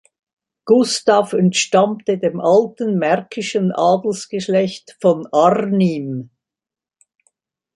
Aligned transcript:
Gustav 0.65 1.31
entstammte 1.33 2.17
dem 2.17 2.39
alten 2.41 2.97
märkischen 2.97 3.71
Adelsgeschlecht 3.71 4.97
von 4.99 5.27
Arnim. 5.31 6.31